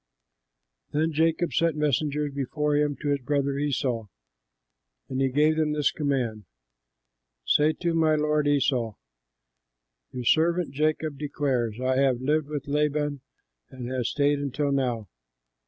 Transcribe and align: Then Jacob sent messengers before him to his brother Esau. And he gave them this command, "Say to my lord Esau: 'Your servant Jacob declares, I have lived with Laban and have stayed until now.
Then 0.93 1.11
Jacob 1.13 1.53
sent 1.53 1.75
messengers 1.75 2.33
before 2.33 2.75
him 2.75 2.95
to 3.03 3.09
his 3.09 3.21
brother 3.21 3.59
Esau. 3.59 4.05
And 5.09 5.21
he 5.21 5.29
gave 5.29 5.57
them 5.57 5.73
this 5.73 5.91
command, 5.91 6.45
"Say 7.45 7.73
to 7.73 7.93
my 7.93 8.15
lord 8.15 8.47
Esau: 8.47 8.95
'Your 10.11 10.23
servant 10.25 10.71
Jacob 10.73 11.19
declares, 11.19 11.79
I 11.79 11.97
have 11.97 12.19
lived 12.19 12.47
with 12.47 12.67
Laban 12.67 13.21
and 13.69 13.91
have 13.91 14.07
stayed 14.07 14.39
until 14.39 14.71
now. 14.71 15.07